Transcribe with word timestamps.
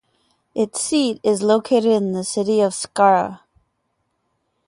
Its 0.55 0.81
seat 0.81 1.19
is 1.21 1.43
located 1.43 1.85
in 1.85 2.13
the 2.13 2.23
city 2.23 2.59
of 2.59 2.73
Skara. 2.73 3.41